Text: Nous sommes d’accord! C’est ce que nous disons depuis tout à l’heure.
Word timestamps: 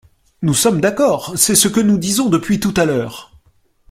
Nous 0.41 0.55
sommes 0.55 0.81
d’accord! 0.81 1.33
C’est 1.35 1.53
ce 1.53 1.67
que 1.67 1.79
nous 1.79 1.99
disons 1.99 2.27
depuis 2.29 2.59
tout 2.59 2.73
à 2.75 2.85
l’heure. 2.85 3.33